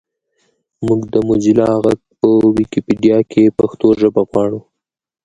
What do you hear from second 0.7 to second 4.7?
مونږ د موزیلا غږ په ویکیپېډیا کې پښتو ژبه غواړو